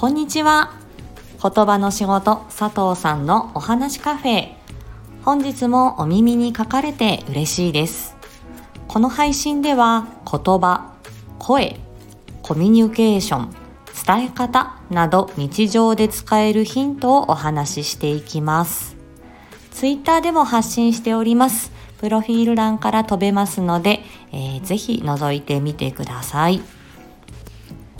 [0.00, 0.74] こんにちは。
[1.42, 4.52] 言葉の仕事佐藤さんのお話カフェ。
[5.24, 8.16] 本日もお耳に書かれて嬉しいです。
[8.86, 10.94] この配信では言葉
[11.40, 11.80] 声
[12.42, 13.50] コミュニケーション
[14.06, 18.94] 伝え方など日常で使えるヒントをお話ししていきます。
[19.72, 21.72] ツイッターでも発信しております。
[21.98, 26.62] プロフィール欄から飛べますので、えー、ぜひ覗いてみてください。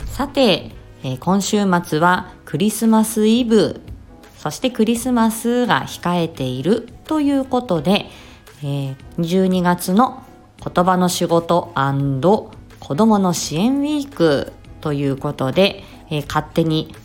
[0.05, 3.81] さてえー、今週末はクリスマスイブ。
[4.37, 6.87] そしてクリスマスが控えている。
[7.05, 8.05] ということで、
[8.63, 10.23] えー、12月の
[10.63, 14.53] 言葉の仕事子供の支援ウィーク。
[14.81, 16.95] ということで、えー、勝手に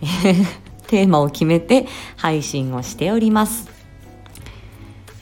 [0.86, 1.86] テーマを決めて
[2.16, 3.68] 配信をしております。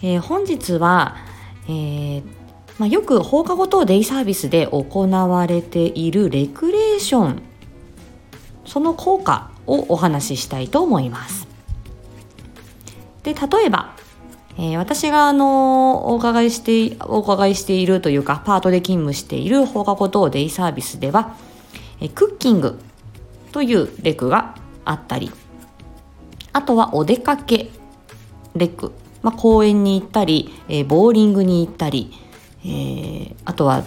[0.03, 1.17] えー、本日は、
[1.69, 2.23] えー
[2.79, 7.43] まあ、よく放課後等デイサービスで行われているレクレーション
[8.67, 11.47] その効果をお話ししたいと思います。
[13.23, 13.95] で例えば、
[14.57, 21.37] えー、私があのお伺いしてお伺いしているというかパートで勤務している放課後等デイサービスでは、
[22.01, 22.79] えー、クッキング
[23.51, 25.33] というレクがあったり
[26.53, 27.71] あとはお出かけ
[28.55, 32.13] レク、まあ、公園に行ったり、えー、ボーリングに行ったり、
[32.65, 33.83] えー、あとは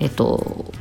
[0.00, 0.72] えっと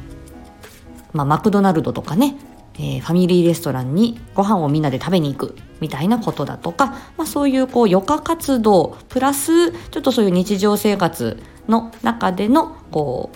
[1.13, 2.35] まあ、マクドナルドとかね
[2.75, 13.31] えー、ファミリーレストランにご飯をみんなで食べに行くみたいなことだとか、まあ、そういうこう余暇活動プラスちょっとそういう日常生活の中でのこ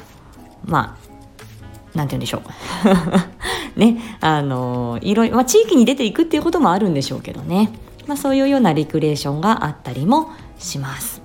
[0.65, 0.97] うま
[1.93, 2.41] あなんて言うんでしょ
[3.75, 7.71] う ねあのいろいろ、まあ、地域に出ていくっていうこともあるんでしょうけどね、
[8.07, 11.21] まあ、そういうようなリクレーションがあったりもします。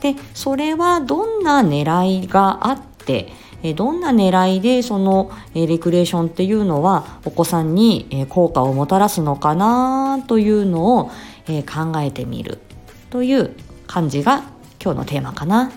[0.00, 3.32] でそれはどんな狙いがあって
[3.68, 11.10] えどんな狙いでその、えレクレーションっていうのはお子さんに、え効果をもたらすのかなというのを、
[11.48, 12.58] え考えてみる
[13.10, 13.50] という
[13.88, 14.44] 感じが
[14.82, 15.72] 今日のテーマかな。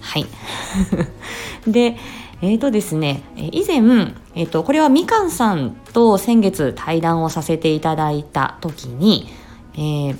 [0.00, 0.26] はい。
[1.66, 1.96] で、
[2.42, 3.78] えーとですね、以前、
[4.34, 9.28] えーと、これはみかんさんと先月対談をさせていただいた時に、
[9.74, 10.16] えー、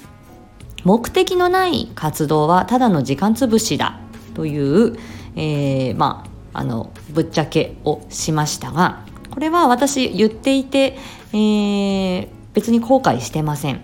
[0.85, 4.01] 目的のない活動はただの時間つぶしだ
[4.33, 4.97] という、
[5.37, 10.97] えー、まああのぶっちゃけをしましたがこれは私言っていて、
[11.33, 13.83] えー、別に後悔してません。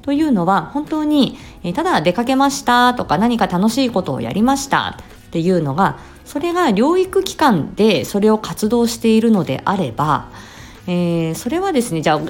[0.00, 10.30] というのは本当に、え、ただ出かけましたとか何か楽しいことをやりましたっていうのがそれが療育機関でそれを活動しているのであれば、
[10.86, 12.20] えー、それはですねじゃあ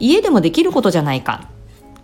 [0.00, 1.48] 家でもできることじゃないか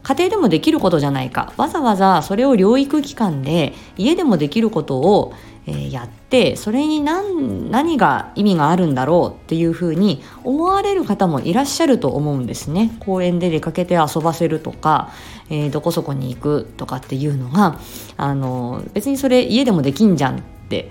[0.03, 5.35] 家庭でもできることじゃないかわざわざそれを療育機関で家でもできることを
[5.67, 15.11] え、やってそれに何何が意味があるんだろうっていうふうに思われる方もいらっしゃると思うんですね公園で出かけて遊ばせるとか、
[15.51, 17.79] えー、どこそこに行くとかっていうのが
[18.17, 20.91] あの別にそれ家でもできんじゃんって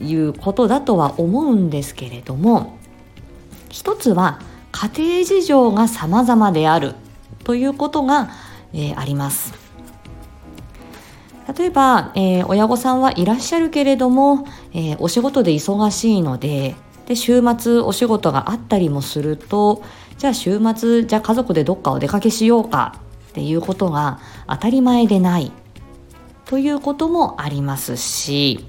[0.00, 2.78] いうことだとは思うんですけれども
[3.68, 6.94] 一つは家庭事情が様々である
[7.44, 8.30] ということが、
[8.72, 9.67] えー、あります。
[11.56, 16.76] 例えば、えー、親御さんはいらっしゃるけれども、えー、お仕事で忙しいので
[17.06, 19.82] で週末お仕事があったりもすると
[20.18, 23.00] じゃあ週末じゃあ家族でどっかお出かけしようか
[23.30, 25.50] っていうことが当たり前でない
[26.44, 28.66] ということもありますし、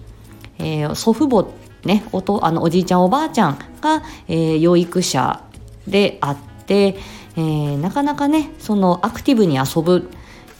[0.58, 1.50] えー、祖父母
[1.84, 5.44] ねおとあのおじいちゃんおばあちゃんが、えー、養育者
[5.88, 6.98] であって、
[7.36, 10.10] えー、なかなかねそのアクティブに遊ぶ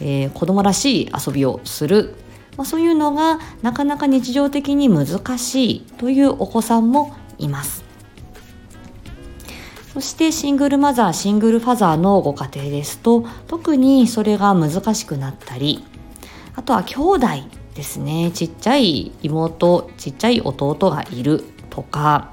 [0.02, 2.16] えー、子供らしい遊びをする、
[2.58, 7.90] まあ、そういうのがなかなか日常的に難しいというお子さんもいます。
[9.94, 15.84] そしてシングルマザー、シングルファザーのご家庭ですと特にそれが難しくなったり
[16.56, 17.28] あとは兄弟
[17.74, 22.32] ですねちっちゃい妹ちっちゃい弟がいるとか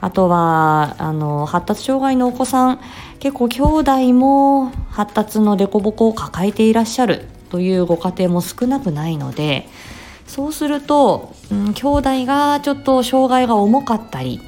[0.00, 2.80] あとはあの発達障害のお子さん
[3.18, 9.68] 結構兄弟も発達の凸凹を抱えていらっしゃるというご家庭も少なくないので
[10.26, 14.40] そうすると、うん、兄弟がちょっと障害が重かったり、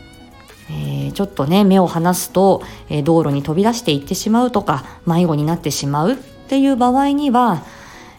[0.71, 7.63] えー、ちょっとね目を離すと、えー、道路に飛び出していってしまうとか迷子になってしまうっていう場合には、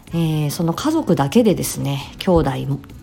[0.08, 2.50] えー、その家族だけでですね兄弟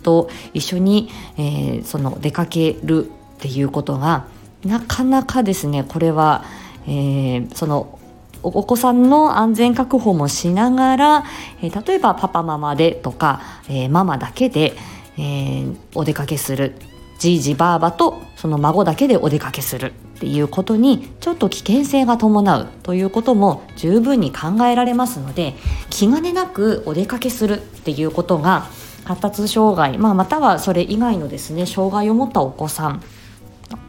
[0.01, 4.27] と一緒に、えその出かけるっていうことが
[4.65, 6.43] なかなかですねこれは
[6.87, 7.99] えー、その
[8.43, 11.23] お子さんの安全確保もしながら、
[11.61, 14.73] えー、例えばパパママでとか、えー、ママだけで、
[15.17, 16.75] えー、お出かけする。
[17.19, 19.91] じいじばあばとその孫だけでお出かけする。
[20.17, 22.67] っていうことにちょっと危険性が伴う。
[22.83, 25.55] ということも十分に考えられますので
[25.89, 27.55] 気兼ねなくお出かけする。
[27.55, 28.67] っていうことが
[29.03, 33.03] 発達障害、まあ、またはそれ以外のですね障害を持ったお子さん。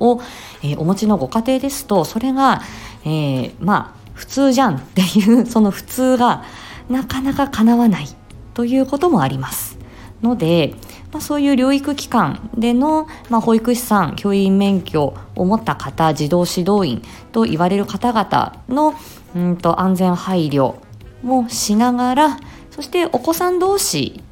[0.00, 0.20] を、
[0.62, 2.62] えー、お持ちのご家庭ですとそれが、
[3.04, 6.44] えー、まあ普通じゃんっていう その普通が
[6.88, 8.08] なかなか叶わない
[8.54, 9.78] ということもあります。
[10.22, 10.74] ので、
[11.12, 18.94] まあ、そういう療育機関での、まあ、保育士さん教員免許を持った方児童指導員と言われる方々の
[19.36, 20.74] うんと安全配慮
[21.22, 22.38] もしながら
[22.72, 24.22] そしてお子さん同士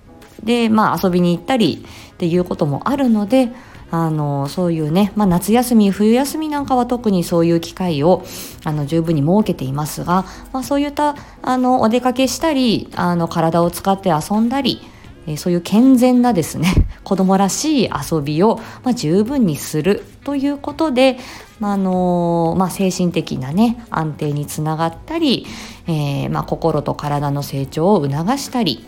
[0.43, 3.51] で、まあ、遊びに行ったりっていうこともあるので
[3.91, 8.25] あのそういうね、まあ、夏休み冬休みなんかは特にそういう機会を
[8.65, 14.81] あの十分に設けていますが、まあ、そういったあのお出かけしたりあの体を使って遊んだり
[15.27, 16.73] えそういう健全なですね
[17.05, 21.19] 子供らしい遊びを、まあ、十分にするということで、
[21.61, 25.47] まああのまあ、精神的なね安定につながったり、
[25.87, 28.85] えー、ま、心と体の成長を促したり、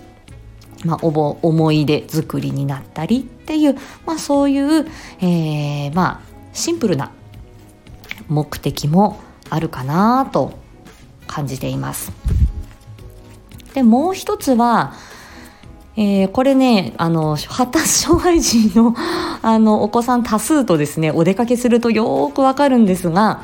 [0.85, 1.09] まあ、お
[1.43, 3.75] 思い出作りになったりっていう、
[4.07, 4.87] まあ、そういう、
[5.21, 7.11] えー、まあ、シンプルな
[8.29, 9.21] 目的も
[9.51, 10.59] あるかなと
[11.27, 12.13] 感じています。
[13.75, 14.95] でもう一つは
[16.01, 18.95] えー、これねあの発達障害児の
[19.43, 23.43] あのお子さん多数とですねお出かけするとよくわかるんですが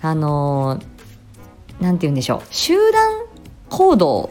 [0.00, 0.80] あの
[1.80, 3.26] 何て言うんでしょう集団
[3.68, 4.30] 行動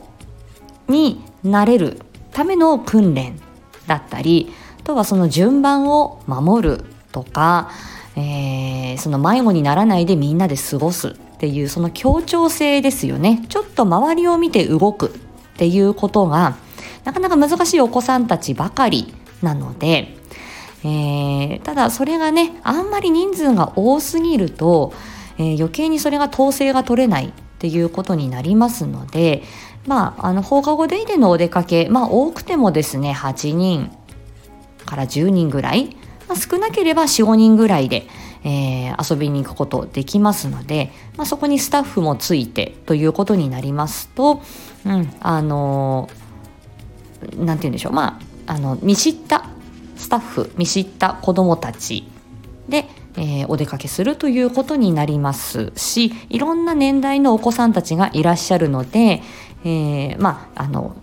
[0.88, 2.00] になれる
[2.38, 3.40] ための訓練
[3.88, 7.72] だったりあとはその順番を守るとか、
[8.16, 13.44] えー、その迷子にならないでみんなで過ごすっていうその協調性ですよね。
[13.50, 15.10] ちょっと周りを見て動くっ
[15.58, 16.58] ていうことが
[17.06, 20.16] なかなか難しいお子さんたちばかりなので、
[20.84, 24.94] えー、ただそれがねあんまり人数が多すぎると、
[25.40, 29.42] えー、余計にそれが統制が取れないっていうことになりますので
[29.88, 33.92] まああの放課後デイでのお出かけまあ多くてもですね8人
[34.86, 38.08] から10人ぐらい、まあ、少なければ45人ぐらいで、
[38.44, 44.42] えー、遊びに行くことできますので、まあ、そこにスタッフもついてということになりますと、
[44.86, 46.10] うんあの
[47.36, 49.50] 何て言うんでしょうまああの見知った
[49.96, 52.08] スタッフ見知った子どもたち
[52.70, 52.86] で、
[53.18, 59.22] えー、お出かけするということになりますしいろんな年代のお子さんたちがいらっしゃるので、
[59.64, 60.96] えー、まああの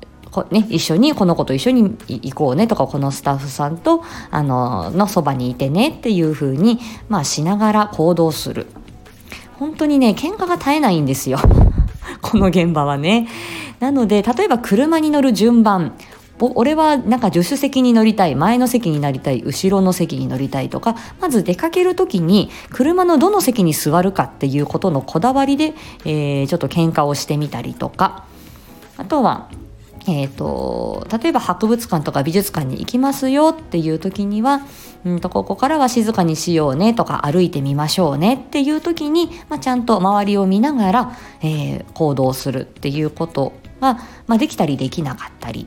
[0.51, 4.03] ね、一緒にこの子と一緒に行こうねとかこのスタッフさんと
[4.33, 8.67] あののそばにいてねっていう風にまあしながら行動する。
[9.61, 11.39] 本当にね喧嘩が絶えないんですよ。
[12.21, 13.29] この現場はね。
[13.79, 15.93] なので例えば車に乗る順番。
[16.41, 28.27] 俺はなんか助手席に乗りたい前の席になりたい後ろの席に乗りたいとかまず出かける時に車のどの席に座るかっていうことのこだわりで、えー、ちょっと喧嘩をしてみたりとか。
[28.97, 29.49] あとは
[30.07, 34.61] えーと、例えば博物館とか美術館に行きますよっていう時には、
[35.09, 43.95] んと、ここからは静かにしようねとか歩いてみましょうねっていう時に、まあ、ちゃんと周りを見ながら、えー、行動するっていうことが、
[44.27, 45.67] まあ、できたりできなかったり。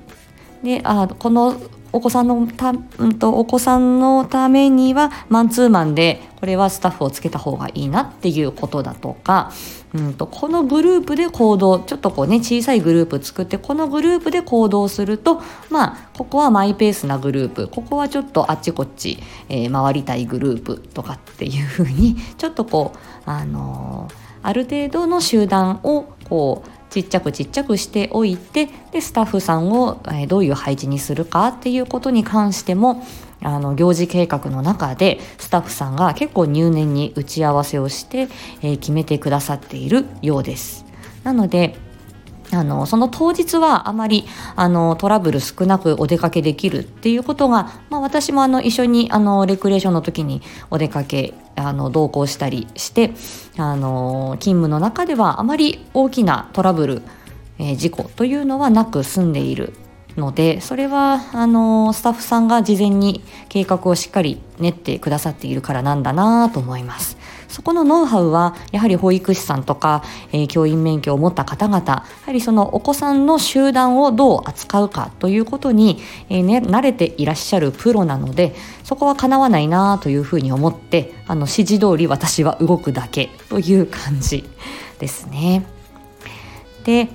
[0.63, 1.56] であこの
[1.94, 9.52] お子さんのた、うんと、お子さんのためにはマンツーマンでこれはスタッフをつけた方がいいなっていうことだとか、
[9.94, 19.18] うんと、このグループで行動ちょっとこうね小さいグループ作ってこのグループで行動するとまあここはマイペースなグループここはちょっとあっちこっち、
[19.49, 33.06] えー、回りたいグループとかっていうふうにちょっとこうあのー、ある程度の集団をこうちっちゃくちっちゃくしておいてでスタッフさんを、どういう配置にするかっていうことに関しても
[33.41, 38.27] あの行事計画の中でスタッフさんが結構入念に打ち合わせをして、
[38.61, 40.85] えー、決めてくださっているようです。
[41.23, 41.75] なので
[42.51, 44.25] あのその当日はあまり
[44.56, 53.11] あのトラブル少なくお出かけできるっていうことが、まあ、私もあの一緒にあのレクレーションの時にお出かけあの同行したりして
[53.57, 57.01] あの勤務の中ではあまり大きなトラブル、
[57.59, 59.73] えー、事故というのはなく済んでいる
[60.18, 67.18] のでそれはあのスタッフさんが事前に計画をしっかり練ってくださっているからなんだなと思います。
[67.47, 84.44] そこのノウハウはやはり保育士さんとか、えー、教員免許を持った方々やはりそのお子さんの集団をどう扱うかということに、えーね、慣れていらっしゃるプロなのでそこはかなわないなというふうに思ってあの指示通り私は動くだけという感じ
[85.00, 85.66] ですね。
[86.83, 87.07] で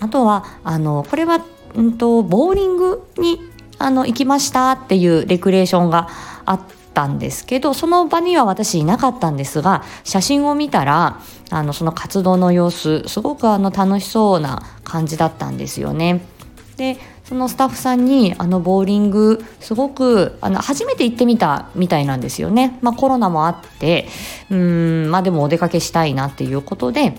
[0.00, 1.44] あとはあのこれは、
[1.78, 3.38] うんと、ボーリングに
[3.78, 6.08] あの行きましたっていうレクレーションが
[6.44, 6.60] あっ
[6.92, 11.20] たんですけどその場には私いなかったんですが写真を見たら
[11.50, 16.20] あのその活動の様子すごくあの楽しそうな感じだったんですよね。
[16.76, 22.78] でそのスタッフさんにあのボーリングすごくあの初めて行ってみたみたいなんですよね。
[22.82, 24.08] まあ、コロナもあって
[24.50, 27.14] うんまあでもお出かけしたいなっていうことで、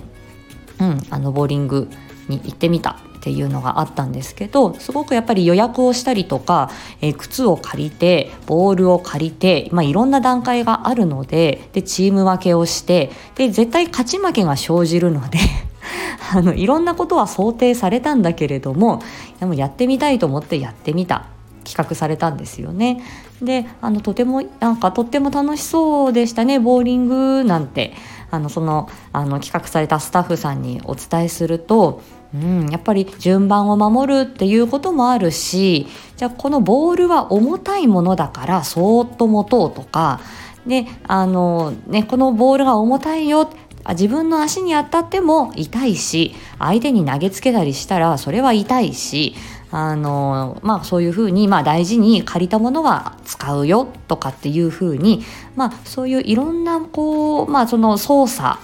[0.80, 1.88] うん、あのボーリング
[2.28, 6.72] に行ってみたっていうのがあったんですけどすごくやっぱり予約をしたりとか、
[7.02, 15.38] えー、靴を借りてボールを借りて、まあ、いろんな段階があるのででチーム分けをしてで絶対勝ち負けが生じるので
[16.34, 19.02] あのいろんなことは想定されたんだけれども
[19.42, 21.26] でもやってみたいと思ってやってみた
[21.66, 23.04] 企画されたんですよね。
[23.42, 27.94] であのとてもなんかとっても楽しそうでしたねボーリングなんて
[28.32, 32.02] あのそのあの企画されたスタッフさんにお伝えすると
[32.34, 40.22] うん、やっぱり順番を守るっていうこともあるしじゃあこのボールは重たいものだからそーっと持とうとか
[40.68, 43.50] であの、ね、このボールが重たいよ
[43.90, 49.34] 自分の足に当たっても痛いし相手に投げつけたりしたらそれは痛いし
[49.72, 55.24] あのまあそういうふうに、まあ、大事に借りたものは使うよとかっていうふうに、
[55.56, 58.60] まあ、そういういろんなこう、まあ、その操作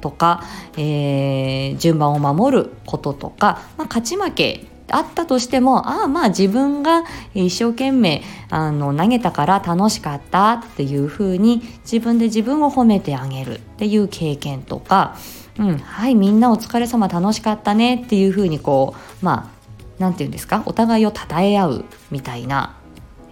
[0.00, 0.42] とか、
[0.76, 15.16] えー、順番を守ることとか、まあ、勝ち負けあったとしてもああまあ自分が一生懸命あの投げたから楽しかったっていうふうに自分で自分を褒めてあげるっていう経験とか、
[15.58, 19.58] うん、はいみんなお疲れ様楽しかったねっていうふうにこうまあ
[19.98, 22.76] 何て言うんですかお互いを称え合うみたいな、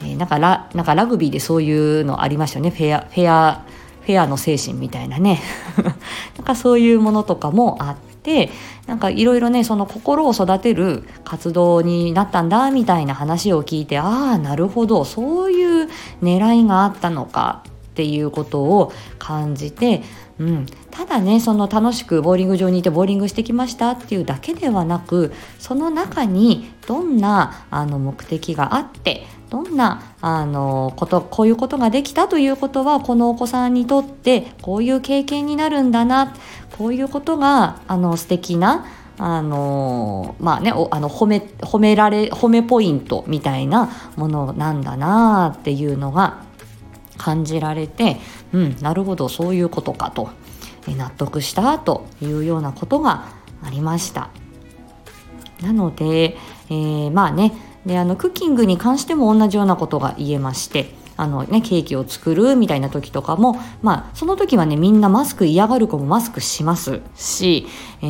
[0.00, 2.70] えー、なんかラなんかラグビーでそういうのありましたよね。
[2.70, 3.64] フェアフェア
[4.06, 5.42] フェアの精神みたいなね。
[6.38, 8.50] なんかそういうものとかもあって
[8.86, 15.04] なんかいろいろねその心を育てる活動になったんだみたいな話を聞いてああなるほど。
[15.04, 15.88] そういう
[16.22, 17.64] 狙いがあったのか。
[17.96, 20.02] っていうことを感じて、
[20.38, 36.34] うん、ただねその楽しくボーリング場にいてボーリングしてきましたっていうだけではなくその中にどんなあの目的があってどんなあのことこういうことができたということはこのお子さんにとってこういう経験になるんだな
[36.76, 38.84] こういうことがあの素敵な
[39.18, 46.44] あのまあねあの褒め褒められ褒めポイントみたいなものなんだなっていうのが
[47.16, 48.18] 感じられて
[48.52, 50.30] うんなるほどそういうことかと
[50.86, 53.26] 納得したというようなことが
[53.62, 54.28] ありました。
[55.62, 56.36] なので、
[56.68, 57.52] えー、まあね
[57.86, 67.00] であのクッキングに関しても同じようなことが言えましてあのね、ケーキを作るみたいな時とかも、まあ、その時はね、みんなマスク嫌がる子もマスクします。
[67.16, 67.66] し、
[68.02, 68.06] え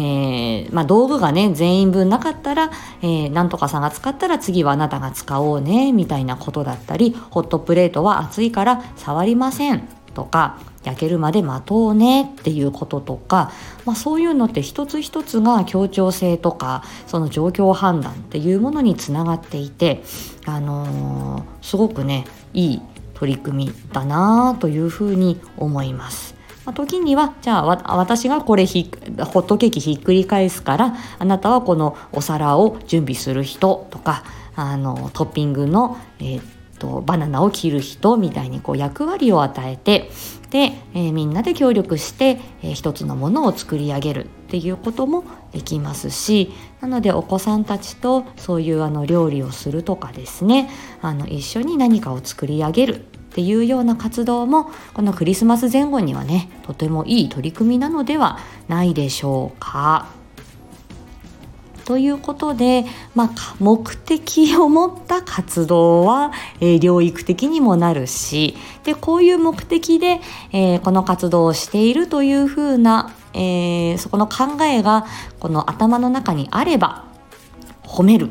[0.68, 2.70] ー、まあ、道具がね、全員分なかったら、
[3.02, 13.50] えー、なんとかさんが使ったら次はあなたが使おうね、みたいなことだったり、ホットプレートは熱いから触りませんとか、焼けるまで待とうねっていうこととか、
[13.84, 20.04] まあ、そういうのって一つ一つが協調性とかその状況判断っていうものにつながっていて、
[20.46, 22.80] あのー、すごくねいい
[23.16, 26.36] 取り組みだなというふうに思います。
[26.64, 28.90] ま、時にはじゃあ私がこれひ
[29.32, 34.24] ホットケーキひっくり返すからあなたはこのお皿を準備する人とか
[34.56, 36.42] あのトッピングの、えー、
[36.76, 40.10] とバナナを切る人みたいにこう役割を与えて
[40.50, 50.70] で、えー、みんなで協力して、えー、一つのものを作り上げるっていうこともできますしなのでお子さんたちとそういうあの料理をするとかですね
[51.02, 52.98] あの一緒に何かを作り上げるっ
[53.36, 60.15] ていうような活動もこのクリスマス前後にはねとてもいい取り組みなのではないでしょうか。
[61.86, 70.20] ということで、まあ、目的を持った活動は、えー、療育的にもなるしでこういう目的で、
[70.52, 75.06] えー、この活動をしているというふうな、えー、そこの考えが
[75.38, 77.04] この頭の中にあれば
[77.84, 78.30] 褒める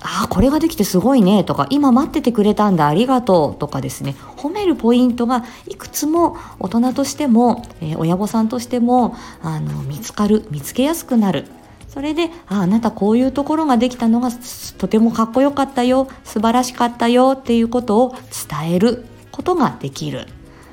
[0.00, 4.14] ああこれができてすごいねとか今待っててくれたんだありがとうとかですね。
[4.36, 11.46] 褒めるポイントがいくつも大人としても、えー、親御さんとしてもあの見つかる見つけやすくなる。
[11.94, 14.30] それでああなたこういうところができたのが
[14.78, 18.16] とてもかっこよかったよ素晴らしかったよっていうことを
[18.50, 20.26] 伝えることができる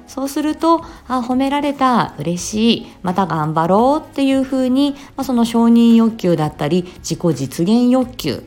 [0.08, 8.44] そうするとあ褒められた嬉しいまた頑張ろうっていうふうに、まあ、その承認欲求だったり自己実現欲求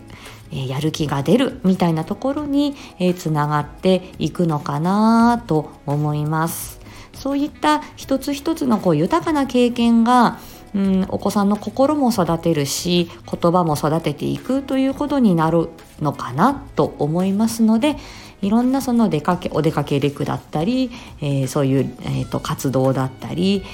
[0.50, 6.80] えやる気が出るみたいなところに、えつながっていくのかなと思います。
[7.12, 10.38] そういった一つ一つのこう豊かな経験が
[10.74, 15.68] うん、お子さんの心も育てるし言葉も育てていくということになる
[16.00, 17.96] のかなと思いますので、
[18.42, 20.90] いろんなその出かけお出かけレクだったり、
[21.20, 23.64] えー、そういう、えーと、活動だったり、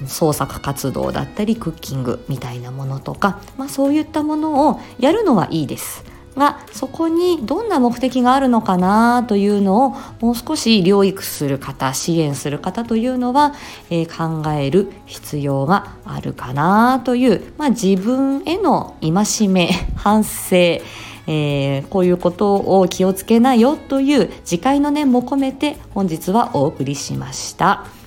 [0.00, 6.09] えー、創作活動だったりクッキングみたいなものとか、まあ、そういったものをやるのはいいです。
[6.40, 13.54] がそこにどんな目的があるのかなというのをもう少し療育する方支援する方というのは、
[13.90, 20.80] えー、考える必要があるかなという、まあ、自分への戒め 反省
[21.26, 27.99] えー、こういうことを気をつけなよという次回の念も込めて本日はお送りしました。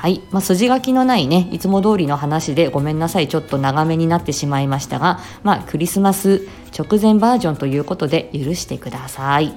[0.00, 0.22] はい。
[0.30, 3.28] まあ、筋書きのないね、いつも通りの話でごめんなさい。
[3.28, 9.54] ちょっと長めになってしまいましたが、まあ、クリスマス直前バージョンということで許してください。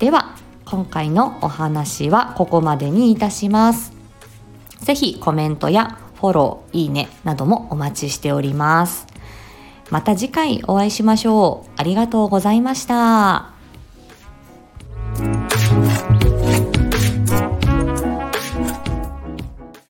[0.00, 0.34] では、
[0.64, 3.92] 今回のお話はここまでにいたします。
[4.80, 9.06] ぜひコメントやフォロー、いいねなどもお待ちしております。
[9.90, 11.70] また次回お会いしましょう。
[11.76, 13.55] ありがとうございました。